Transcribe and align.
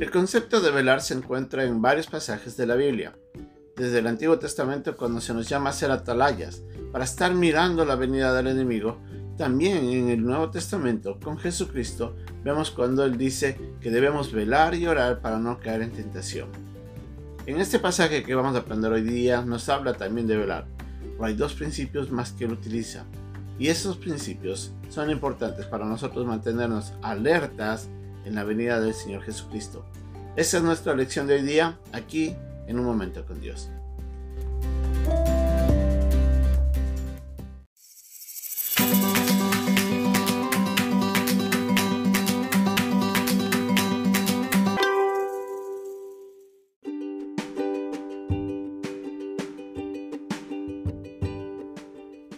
El 0.00 0.10
concepto 0.10 0.62
de 0.62 0.70
velar 0.70 1.02
se 1.02 1.12
encuentra 1.12 1.62
en 1.64 1.82
varios 1.82 2.06
pasajes 2.06 2.56
de 2.56 2.64
la 2.64 2.74
Biblia. 2.74 3.14
Desde 3.76 3.98
el 3.98 4.06
Antiguo 4.06 4.38
Testamento, 4.38 4.96
cuando 4.96 5.20
se 5.20 5.34
nos 5.34 5.46
llama 5.46 5.68
a 5.68 5.74
ser 5.74 5.90
atalayas, 5.90 6.62
para 6.90 7.04
estar 7.04 7.34
mirando 7.34 7.84
la 7.84 7.96
venida 7.96 8.32
del 8.32 8.46
enemigo, 8.46 8.96
también 9.36 9.90
en 9.90 10.08
el 10.08 10.24
Nuevo 10.24 10.50
Testamento, 10.50 11.20
con 11.20 11.36
Jesucristo, 11.36 12.16
vemos 12.42 12.70
cuando 12.70 13.04
Él 13.04 13.18
dice 13.18 13.58
que 13.82 13.90
debemos 13.90 14.32
velar 14.32 14.74
y 14.74 14.86
orar 14.86 15.20
para 15.20 15.38
no 15.38 15.60
caer 15.60 15.82
en 15.82 15.92
tentación. 15.92 16.48
En 17.44 17.60
este 17.60 17.78
pasaje 17.78 18.22
que 18.22 18.34
vamos 18.34 18.56
a 18.56 18.60
aprender 18.60 18.90
hoy 18.90 19.02
día 19.02 19.42
nos 19.42 19.68
habla 19.68 19.92
también 19.92 20.26
de 20.26 20.38
velar, 20.38 20.64
pero 21.02 21.26
hay 21.26 21.34
dos 21.34 21.52
principios 21.52 22.10
más 22.10 22.32
que 22.32 22.46
Él 22.46 22.52
utiliza. 22.52 23.04
Y 23.58 23.68
esos 23.68 23.98
principios 23.98 24.72
son 24.88 25.10
importantes 25.10 25.66
para 25.66 25.84
nosotros 25.84 26.24
mantenernos 26.24 26.94
alertas 27.02 27.90
en 28.24 28.34
la 28.34 28.44
venida 28.44 28.80
del 28.80 28.94
Señor 28.94 29.22
Jesucristo. 29.22 29.84
Esa 30.36 30.58
es 30.58 30.62
nuestra 30.62 30.94
lección 30.94 31.26
de 31.26 31.34
hoy 31.34 31.42
día, 31.42 31.78
aquí 31.92 32.36
en 32.66 32.78
un 32.78 32.84
momento 32.84 33.26
con 33.26 33.40
Dios. 33.40 33.68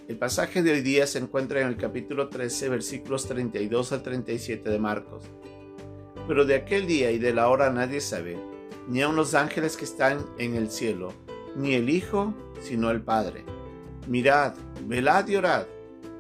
El 0.09 0.19
pasaje 0.19 0.63
de 0.63 0.73
hoy 0.73 0.83
día 0.83 1.07
se 1.07 1.19
encuentra 1.19 1.61
en 1.61 1.67
el 1.67 1.77
capítulo 1.77 2.29
13, 2.29 2.69
versículos 2.69 3.27
32 3.27 3.93
al 3.93 4.03
37 4.03 4.71
de 4.71 4.79
Marcos. 4.79 5.25
Pero 6.29 6.45
de 6.45 6.55
aquel 6.55 6.87
día 6.87 7.11
y 7.11 7.19
de 7.19 7.35
la 7.35 7.49
hora 7.49 7.71
nadie 7.71 8.01
sabe, 8.01 8.39
ni 8.89 9.03
aun 9.03 9.17
los 9.17 9.35
ángeles 9.35 9.77
que 9.77 9.85
están 9.85 10.25
en 10.39 10.55
el 10.55 10.71
cielo, 10.71 11.13
ni 11.57 11.75
el 11.75 11.91
Hijo, 11.91 12.35
sino 12.61 12.91
el 12.91 13.03
Padre. 13.03 13.45
Mirad, 14.07 14.55
velad 14.87 15.27
y 15.29 15.37
orad, 15.37 15.67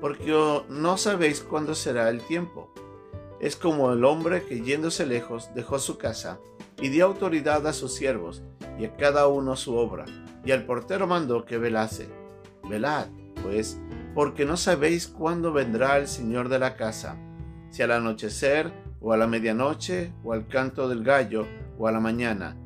porque 0.01 0.33
no 0.69 0.97
sabéis 0.97 1.41
cuándo 1.41 1.75
será 1.75 2.09
el 2.09 2.21
tiempo. 2.21 2.73
Es 3.41 3.57
como 3.57 3.93
el 3.93 4.05
hombre 4.05 4.45
que 4.45 4.61
yéndose 4.61 5.07
lejos 5.07 5.51
dejó 5.55 5.79
su 5.79 5.99
casa 5.99 6.39
y 6.81 6.89
dio 6.89 7.07
autoridad 7.07 7.67
a 7.67 7.73
sus 7.73 7.93
siervos 7.93 8.43
y 8.79 8.85
a 8.85 8.97
cada 8.97 9.27
uno 9.27 9.57
su 9.57 9.77
obra, 9.77 10.05
y 10.45 10.53
al 10.53 10.65
portero 10.65 11.07
mandó 11.07 11.45
que 11.45 11.59
velase. 11.59 12.09
Velad, 12.69 13.07
pues, 13.43 13.79
porque 14.15 14.45
no 14.45 14.57
sabéis 14.57 15.09
cuándo 15.09 15.53
vendrá 15.53 15.99
el 15.99 16.07
Señor 16.07 16.49
de 16.49 16.59
la 16.59 16.77
casa, 16.77 17.17
si 17.71 17.83
al 17.83 17.93
anochecer, 17.93 18.73
o 19.03 19.13
a 19.13 19.17
la 19.17 19.27
medianoche, 19.27 20.13
o 20.23 20.33
al 20.33 20.47
canto 20.47 20.89
del 20.89 21.03
gallo, 21.03 21.47
o 21.79 21.89
a 21.89 21.93
la 21.93 22.01
mañana, 22.01 22.57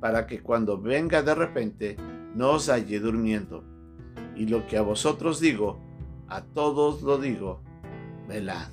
para 0.00 0.26
que 0.26 0.40
cuando 0.40 0.80
venga 0.80 1.22
de 1.22 1.34
repente 1.34 1.96
no 2.34 2.52
os 2.52 2.68
halle 2.68 2.98
durmiendo. 2.98 3.62
Y 4.34 4.46
lo 4.46 4.66
que 4.66 4.78
a 4.78 4.82
vosotros 4.82 5.38
digo, 5.38 5.78
a 6.28 6.42
todos 6.42 7.02
lo 7.02 7.18
digo, 7.18 7.62
velad. 8.26 8.70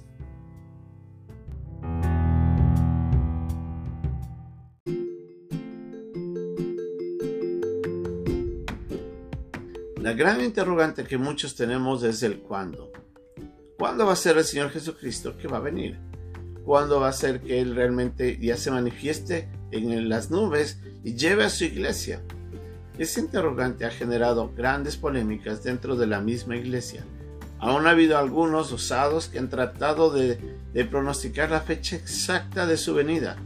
La 10.01 10.13
gran 10.13 10.41
interrogante 10.41 11.03
que 11.03 11.17
muchos 11.17 11.55
tenemos 11.55 12.03
es 12.03 12.23
el 12.23 12.39
cuándo. 12.39 12.89
¿Cuándo 13.77 14.05
va 14.05 14.13
a 14.13 14.15
ser 14.15 14.37
el 14.37 14.45
Señor 14.45 14.69
Jesucristo 14.69 15.37
que 15.37 15.49
va 15.49 15.57
a 15.57 15.61
venir? 15.61 16.08
¿Cuándo 16.65 16.99
va 16.99 17.09
a 17.09 17.13
ser 17.13 17.41
que 17.41 17.61
Él 17.61 17.75
realmente 17.75 18.37
ya 18.39 18.57
se 18.57 18.71
manifieste 18.71 19.49
en 19.71 20.09
las 20.09 20.29
nubes 20.29 20.79
y 21.03 21.15
lleve 21.15 21.43
a 21.43 21.49
su 21.49 21.63
iglesia? 21.63 22.21
Ese 22.97 23.21
interrogante 23.21 23.85
ha 23.85 23.91
generado 23.91 24.51
grandes 24.55 24.97
polémicas 24.97 25.63
dentro 25.63 25.95
de 25.95 26.05
la 26.05 26.19
misma 26.19 26.57
iglesia. 26.57 27.05
Aún 27.59 27.87
ha 27.87 27.91
habido 27.91 28.17
algunos 28.17 28.71
osados 28.71 29.27
que 29.27 29.39
han 29.39 29.49
tratado 29.49 30.11
de, 30.11 30.37
pronosticar 30.89 31.49
la 31.49 31.61
fecha 31.61 31.95
exacta 31.95 32.65
de 32.65 32.77
su 32.77 32.93
venida, 32.93 33.37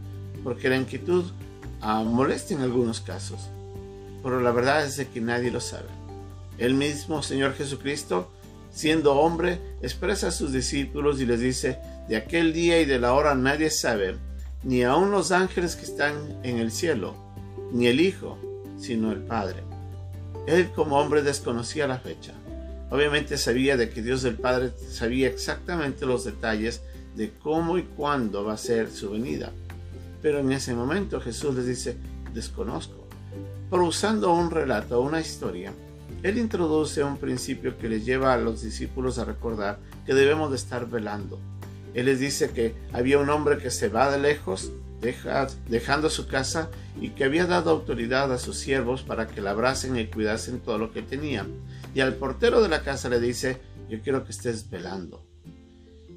porque 0.42 0.68
la 0.68 0.76
inquietud 0.76 1.24
ah, 1.80 2.02
molesta 2.04 2.54
en 2.54 2.62
algunos 2.62 3.00
casos. 3.00 3.48
Pero 4.22 4.40
la 4.40 4.50
verdad 4.50 4.84
es 4.84 5.04
que 5.06 5.20
nadie 5.20 5.50
lo 5.50 5.60
sabe. 5.60 5.88
El 6.58 6.74
mismo 6.74 7.22
Señor 7.22 7.54
Jesucristo, 7.54 8.30
siendo 8.72 9.14
hombre, 9.14 9.60
expresa 9.82 10.28
a 10.28 10.32
sus 10.32 10.52
discípulos 10.52 11.20
y 11.20 11.26
les 11.26 11.40
dice, 11.40 11.78
de 12.08 12.16
aquel 12.16 12.52
día 12.52 12.80
y 12.80 12.84
de 12.84 12.98
la 12.98 13.14
hora 13.14 13.34
nadie 13.34 13.70
sabe, 13.70 14.16
ni 14.62 14.82
aun 14.82 15.10
los 15.10 15.32
ángeles 15.32 15.76
que 15.76 15.84
están 15.84 16.14
en 16.42 16.58
el 16.58 16.70
cielo, 16.70 17.14
ni 17.72 17.86
el 17.86 18.00
Hijo, 18.00 18.38
sino 18.78 19.12
el 19.12 19.20
Padre. 19.20 19.62
Él 20.46 20.70
como 20.74 20.98
hombre 20.98 21.22
desconocía 21.22 21.86
la 21.86 21.98
fecha. 21.98 22.32
Obviamente 22.90 23.38
sabía 23.38 23.76
de 23.76 23.90
que 23.90 24.02
Dios 24.02 24.22
del 24.22 24.36
Padre 24.36 24.72
sabía 24.90 25.28
exactamente 25.28 26.06
los 26.06 26.24
detalles 26.24 26.82
de 27.16 27.32
cómo 27.42 27.78
y 27.78 27.82
cuándo 27.82 28.44
va 28.44 28.54
a 28.54 28.58
ser 28.58 28.90
su 28.90 29.10
venida. 29.10 29.52
Pero 30.20 30.40
en 30.40 30.52
ese 30.52 30.74
momento 30.74 31.20
Jesús 31.20 31.54
les 31.54 31.66
dice, 31.66 31.96
desconozco. 32.32 33.06
Pero 33.70 33.86
usando 33.86 34.32
un 34.32 34.50
relato, 34.50 35.00
una 35.00 35.20
historia, 35.20 35.72
él 36.22 36.38
introduce 36.38 37.02
un 37.02 37.16
principio 37.16 37.76
que 37.78 37.88
les 37.88 38.04
lleva 38.04 38.32
a 38.32 38.38
los 38.38 38.62
discípulos 38.62 39.18
a 39.18 39.24
recordar 39.24 39.78
que 40.06 40.14
debemos 40.14 40.50
de 40.50 40.56
estar 40.56 40.88
velando. 40.88 41.38
Él 41.94 42.06
les 42.06 42.18
dice 42.18 42.50
que 42.50 42.74
había 42.92 43.18
un 43.18 43.30
hombre 43.30 43.58
que 43.58 43.70
se 43.70 43.88
va 43.88 44.10
de 44.10 44.18
lejos, 44.18 44.72
dejando 45.68 46.10
su 46.10 46.26
casa, 46.26 46.70
y 47.00 47.10
que 47.10 47.24
había 47.24 47.46
dado 47.46 47.70
autoridad 47.70 48.32
a 48.32 48.38
sus 48.38 48.58
siervos 48.58 49.02
para 49.02 49.26
que 49.26 49.40
labrasen 49.40 49.96
y 49.96 50.06
cuidasen 50.06 50.60
todo 50.60 50.78
lo 50.78 50.92
que 50.92 51.02
tenían. 51.02 51.48
Y 51.94 52.00
al 52.00 52.14
portero 52.14 52.62
de 52.62 52.68
la 52.68 52.82
casa 52.82 53.08
le 53.08 53.20
dice, 53.20 53.60
yo 53.88 54.00
quiero 54.00 54.24
que 54.24 54.32
estés 54.32 54.70
velando. 54.70 55.24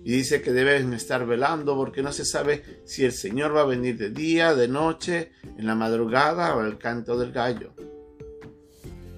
Y 0.04 0.12
dice 0.12 0.42
que 0.42 0.54
deben 0.54 0.94
estar 0.94 1.26
velando 1.26 1.76
porque 1.76 2.02
no 2.02 2.14
se 2.14 2.24
sabe 2.24 2.64
si 2.86 3.04
el 3.04 3.12
Señor 3.12 3.56
va 3.56 3.62
a 3.62 3.66
venir 3.66 3.98
de 3.98 4.10
día, 4.10 4.56
de 4.56 4.70
noche, 4.70 5.32
en 5.58 5.68
la 5.68 5.76
madrugada 5.76 6.56
o 6.56 6.62
al 6.62 6.78
canto 6.78 7.18
del 7.18 7.34
gallo. 7.34 7.74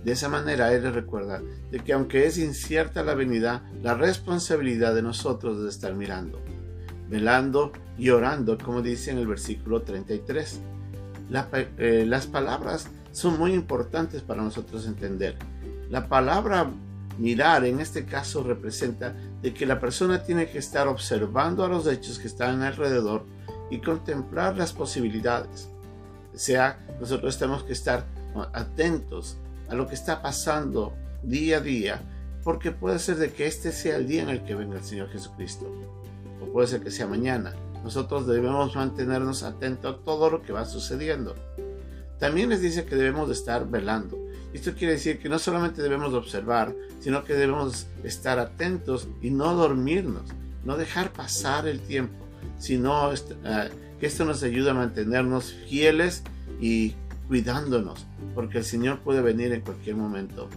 De 0.04 0.14
esa 0.14 0.30
manera 0.30 0.74
Él 0.74 0.84
les 0.84 0.94
recuerda 0.94 1.42
de 1.72 1.80
que 1.80 1.94
aunque 1.94 2.26
es 2.26 2.38
incierta 2.38 3.04
la 3.04 3.16
venida, 3.16 3.70
la 3.84 3.96
responsabilidad 3.96 4.96
de 4.96 5.02
nosotros 5.02 5.62
de 5.62 5.70
estar 5.70 5.94
mirando, 5.94 6.42
velando 7.10 7.72
y 7.98 8.10
orando, 8.10 8.58
como 8.58 8.82
dice 8.82 9.12
en 9.12 9.18
el 9.18 9.28
versículo 9.28 9.82
33. 9.82 10.62
Eh, 11.78 12.06
las 12.08 12.28
palabras 12.28 12.88
son 13.12 13.38
muy 13.38 13.54
importantes 13.54 14.22
para 14.22 14.42
nosotros 14.42 14.88
entender. 14.88 15.38
La 15.90 16.08
palabra 16.08 16.72
mirar 17.18 17.66
en 17.66 17.80
este 17.82 18.06
caso 18.06 18.44
representa 18.44 19.14
de 19.42 19.54
que 19.54 19.66
la 19.66 19.80
persona 19.80 20.24
tiene 20.24 20.50
que 20.50 20.58
estar 20.58 20.88
observando 20.88 21.66
a 21.66 21.68
los 21.68 21.86
hechos 21.88 22.18
que 22.18 22.28
están 22.28 22.62
alrededor 22.64 23.26
y 23.70 23.80
contemplar 23.80 24.58
las 24.58 24.74
posibilidades. 24.74 25.70
O 26.34 26.38
sea, 26.38 26.80
nosotros 27.00 27.38
tenemos 27.38 27.64
que 27.64 27.74
estar 27.74 28.06
atentos 28.54 29.38
a 29.70 29.76
lo 29.76 29.88
que 29.88 29.96
está 29.96 30.22
pasando 30.22 30.94
día 31.24 31.58
a 31.58 31.62
día, 31.62 32.02
porque 32.44 32.72
puede 32.72 33.00
ser 33.00 33.18
de 33.18 33.32
que 33.32 33.48
este 33.48 33.72
sea 33.72 33.98
el 33.98 34.08
día 34.08 34.24
en 34.24 34.30
el 34.30 34.44
que 34.44 34.56
venga 34.56 34.78
el 34.78 34.84
Señor 34.84 35.10
Jesucristo, 35.10 35.72
o 36.42 36.52
puede 36.52 36.68
ser 36.68 36.82
que 36.82 36.92
sea 36.92 37.08
mañana. 37.08 37.54
Nosotros 37.84 38.28
debemos 38.28 38.76
mantenernos 38.76 39.44
atentos 39.44 39.96
a 39.96 40.04
todo 40.04 40.30
lo 40.30 40.42
que 40.42 40.52
va 40.52 40.66
sucediendo. 40.66 41.36
También 42.20 42.50
les 42.50 42.62
dice 42.62 42.86
que 42.86 42.96
debemos 42.96 43.30
de 43.30 43.34
estar 43.34 43.70
velando. 43.70 44.18
Esto 44.54 44.74
quiere 44.74 44.94
decir 44.94 45.20
que 45.20 45.30
no 45.30 45.40
solamente 45.40 45.82
debemos 45.82 46.14
observar, 46.14 46.76
sino 47.00 47.24
que 47.24 47.34
debemos 47.34 47.88
estar 48.04 48.40
atentos 48.40 49.08
y 49.22 49.30
no 49.30 49.54
dormirnos, 49.54 50.24
no 50.66 50.76
dejar 50.76 51.14
pasar 51.14 51.68
el 51.68 51.80
tiempo, 51.80 52.26
sino 52.58 53.14
eh, 53.14 53.70
que 54.00 54.08
esto 54.08 54.26
nos 54.26 54.44
ayude 54.44 54.72
a 54.72 54.74
mantenernos 54.74 55.54
fieles 55.70 56.24
y 56.60 56.96
cuidándonos, 57.30 58.08
porque 58.34 58.58
el 58.58 58.66
Señor 58.66 59.00
puede 59.00 59.22
venir 59.22 59.54
en 59.54 59.62
cualquier 59.62 59.96
momento. 59.96 60.50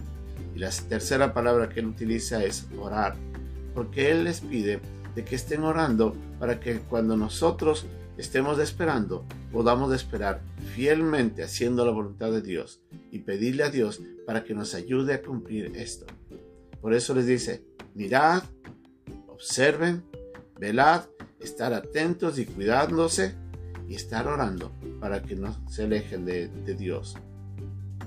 Y 0.56 0.58
la 0.58 0.70
tercera 0.70 1.32
palabra 1.34 1.68
que 1.68 1.80
Él 1.80 1.86
utiliza 1.86 2.42
es 2.42 2.66
orar, 2.80 3.14
porque 3.74 4.10
Él 4.10 4.24
les 4.24 4.40
pide 4.40 4.80
de 5.14 5.24
que 5.24 5.36
estén 5.36 5.62
orando 5.64 6.16
para 6.40 6.58
que 6.58 6.80
cuando 6.80 7.16
nosotros 7.16 7.86
estemos 8.16 8.58
esperando, 8.58 9.26
podamos 9.52 9.94
esperar 9.94 10.40
fielmente 10.74 11.44
haciendo 11.44 11.84
la 11.84 11.92
voluntad 11.92 12.32
de 12.32 12.40
Dios 12.40 12.80
y 13.10 13.18
pedirle 13.18 13.64
a 13.64 13.70
Dios 13.70 14.00
para 14.26 14.42
que 14.42 14.54
nos 14.54 14.74
ayude 14.74 15.12
a 15.12 15.22
cumplir 15.22 15.76
esto. 15.76 16.06
Por 16.80 16.94
eso 16.94 17.14
les 17.14 17.26
dice, 17.26 17.64
mirad, 17.94 18.42
observen, 19.28 20.02
velad, 20.58 21.04
estar 21.38 21.74
atentos 21.74 22.38
y 22.38 22.46
cuidándose 22.46 23.34
y 23.92 23.94
estar 23.94 24.26
orando 24.26 24.72
para 25.00 25.20
que 25.20 25.36
no 25.36 25.54
se 25.68 25.84
alejen 25.84 26.24
de, 26.24 26.48
Dios. 26.78 27.14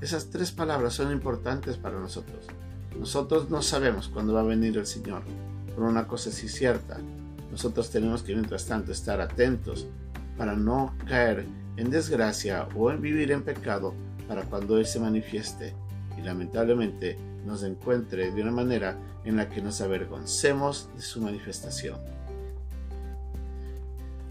Esas 0.02 0.32
tres 0.32 0.52
palabras 0.52 0.96
son 0.96 1.12
importantes 1.12 1.78
para 1.78 2.00
nosotros. 2.00 2.48
Nosotros 3.00 3.52
no 3.52 3.62
sabemos 3.62 4.08
cuándo 4.08 4.34
va 4.34 4.42
a 4.42 4.46
venir 4.46 4.76
el 4.80 4.88
Señor, 4.88 5.22
pero 5.68 5.88
una 5.88 6.08
cosa 6.08 6.32
sí 6.32 6.50
cierta, 6.50 6.98
nosotros 7.52 7.92
tenemos 7.92 8.24
que 8.24 8.34
mientras 8.34 8.66
tanto 8.66 8.92
estar 8.92 9.22
atentos 9.22 9.86
para 10.40 10.56
no 10.56 10.96
caer 11.08 11.46
en 11.78 11.92
desgracia 11.92 12.68
o 12.76 12.90
en 12.90 13.00
vivir 13.00 13.32
en 13.32 13.44
pecado 13.44 13.94
para 14.28 14.42
cuando 14.42 14.80
Él 14.80 14.88
se 14.88 15.00
manifieste 15.00 15.76
y 16.18 16.22
lamentablemente 16.22 17.16
nos 17.46 17.62
encuentre 17.62 18.32
de 18.32 18.42
una 18.42 18.52
manera 18.52 18.98
en 19.24 19.36
la 19.36 19.52
que 19.52 19.62
nos 19.62 19.82
avergoncemos 19.82 20.90
de 20.96 21.04
su 21.04 21.22
manifestación. 21.22 22.00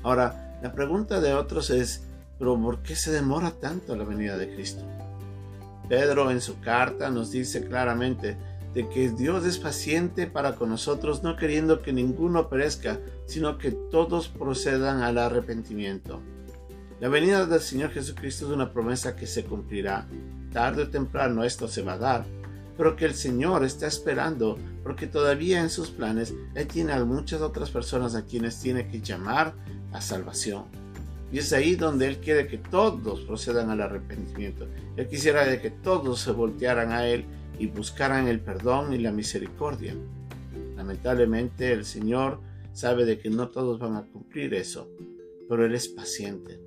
Ahora, 0.03 0.54
la 0.65 0.73
pregunta 0.73 1.21
de 1.21 1.35
otros 1.35 1.69
es, 1.69 2.05
¿pero 2.39 2.59
por 2.59 2.83
qué 2.83 2.97
se 2.97 3.13
demora 3.13 3.51
tanto 3.51 3.95
la 3.97 4.05
venida 4.05 4.39
de 4.39 4.49
Cristo? 4.55 4.83
Pedro 5.91 6.31
en 6.31 6.41
su 6.41 6.59
carta 6.61 7.11
nos 7.11 7.31
dice 7.31 7.67
claramente 7.67 8.39
de 8.73 8.89
que 8.89 9.11
Dios 9.11 9.45
es 9.45 9.59
paciente 9.59 10.27
para 10.27 10.55
con 10.55 10.71
nosotros, 10.71 11.23
no 11.23 11.37
queriendo 11.37 11.83
que 11.83 11.93
ninguno 11.93 12.49
perezca, 12.49 12.99
sino 13.27 13.59
que 13.59 13.73
todos 13.73 14.29
procedan 14.29 15.03
al 15.03 15.19
arrepentimiento. 15.19 16.23
La 16.99 17.11
venida 17.11 17.45
del 17.45 17.61
Señor 17.61 17.91
Jesucristo 17.91 18.47
es 18.47 18.53
una 18.53 18.73
promesa 18.73 19.17
que 19.17 19.27
se 19.27 19.45
cumplirá. 19.45 20.09
Tarde 20.51 20.85
o 20.85 20.89
temprano 20.89 21.45
esto 21.45 21.69
se 21.69 21.83
va 21.83 21.93
a 21.93 21.99
dar, 21.99 22.25
pero 22.77 22.97
que 22.97 23.05
el 23.05 23.15
Señor 23.15 23.65
está 23.65 23.87
esperando 23.87 24.59
porque 24.83 25.07
todavía 25.07 25.61
en 25.61 25.71
sus 25.71 25.91
planes 25.91 26.35
Él 26.55 26.67
tiene 26.67 26.93
a 26.93 27.05
muchas 27.05 27.41
otras 27.41 27.71
personas 27.71 28.15
a 28.15 28.25
quienes 28.25 28.61
tiene 28.61 28.89
que 28.89 29.01
llamar 29.01 29.55
a 29.93 30.01
salvación. 30.01 30.65
Y 31.33 31.39
es 31.39 31.53
ahí 31.53 31.75
donde 31.75 32.07
Él 32.07 32.19
quiere 32.19 32.47
que 32.47 32.59
todos 32.59 33.21
procedan 33.23 33.71
al 33.71 33.81
arrepentimiento. 33.81 34.67
Él 34.97 35.09
quisiera 35.09 35.45
de 35.45 35.61
que 35.61 35.71
todos 35.71 36.21
se 36.21 36.33
voltearan 36.33 36.93
a 36.93 37.07
Él 37.07 37.25
y 37.59 37.67
buscaran 37.67 38.29
el 38.29 38.41
perdón 38.41 38.93
y 38.93 38.99
la 38.99 39.13
misericordia. 39.13 39.95
Lamentablemente 40.77 41.73
el 41.73 41.85
Señor 41.85 42.41
sabe 42.73 43.05
de 43.05 43.19
que 43.19 43.31
no 43.31 43.49
todos 43.49 43.79
van 43.79 43.97
a 43.97 44.03
cumplir 44.03 44.55
eso, 44.55 44.89
pero 45.49 45.65
Él 45.65 45.75
es 45.75 45.89
paciente 45.89 46.61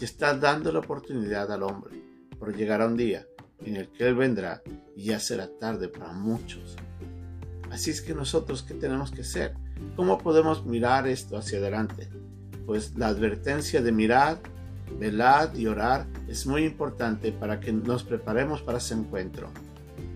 y 0.00 0.04
está 0.04 0.36
dando 0.36 0.72
la 0.72 0.80
oportunidad 0.80 1.50
al 1.52 1.62
hombre, 1.62 2.02
por 2.38 2.54
llegará 2.56 2.86
un 2.86 2.96
día 2.96 3.26
en 3.64 3.76
el 3.76 3.88
que 3.88 4.08
Él 4.08 4.14
vendrá 4.14 4.62
y 4.96 5.04
ya 5.04 5.20
será 5.20 5.48
tarde 5.58 5.88
para 5.88 6.12
muchos. 6.12 6.76
Así 7.70 7.90
es 7.90 8.02
que 8.02 8.14
nosotros, 8.14 8.62
¿qué 8.62 8.74
tenemos 8.74 9.10
que 9.10 9.22
hacer? 9.22 9.54
¿Cómo 9.96 10.18
podemos 10.18 10.66
mirar 10.66 11.06
esto 11.06 11.36
hacia 11.36 11.58
adelante? 11.58 12.08
Pues 12.66 12.96
la 12.96 13.08
advertencia 13.08 13.80
de 13.82 13.92
mirar, 13.92 14.38
velad 14.98 15.54
y 15.54 15.66
orar 15.66 16.06
es 16.28 16.46
muy 16.46 16.64
importante 16.64 17.32
para 17.32 17.60
que 17.60 17.72
nos 17.72 18.04
preparemos 18.04 18.62
para 18.62 18.78
ese 18.78 18.94
encuentro 18.94 19.50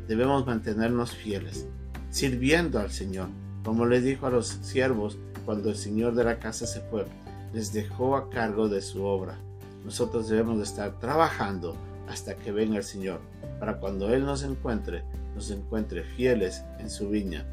debemos 0.06 0.46
mantenernos 0.46 1.12
fieles, 1.12 1.66
sirviendo 2.10 2.78
al 2.78 2.90
Señor, 2.90 3.28
como 3.64 3.86
le 3.86 4.00
dijo 4.00 4.26
a 4.26 4.30
los 4.30 4.48
siervos 4.62 5.18
cuando 5.44 5.70
el 5.70 5.76
Señor 5.76 6.14
de 6.14 6.24
la 6.24 6.38
casa 6.38 6.66
se 6.66 6.80
fue, 6.80 7.06
les 7.52 7.72
dejó 7.72 8.16
a 8.16 8.30
cargo 8.30 8.68
de 8.68 8.82
su 8.82 9.04
obra. 9.04 9.38
Nosotros 9.84 10.28
debemos 10.28 10.58
de 10.58 10.64
estar 10.64 10.98
trabajando 10.98 11.76
hasta 12.08 12.36
que 12.36 12.52
venga 12.52 12.76
el 12.76 12.84
Señor, 12.84 13.20
para 13.58 13.78
cuando 13.78 14.12
Él 14.14 14.24
nos 14.24 14.42
encuentre, 14.42 15.02
nos 15.34 15.50
encuentre 15.50 16.02
fieles 16.02 16.62
en 16.78 16.90
su 16.90 17.08
viña. 17.08 17.44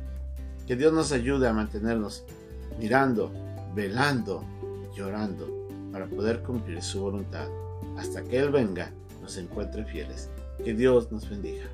Que 0.68 0.76
Dios 0.76 0.94
nos 0.94 1.12
ayude 1.12 1.48
a 1.48 1.54
mantenernos 1.54 2.24
mirando, 2.80 3.32
velando, 3.76 4.44
llorando, 4.96 5.48
para 5.92 6.08
poder 6.08 6.42
cumplir 6.42 6.82
su 6.82 7.02
voluntad. 7.02 7.48
Hasta 7.98 8.24
que 8.24 8.40
Él 8.40 8.50
venga, 8.50 8.92
nos 9.22 9.38
encuentre 9.38 9.86
fieles. 9.86 10.30
Que 10.64 10.74
Dios 10.74 11.12
nos 11.12 11.30
bendiga. 11.30 11.66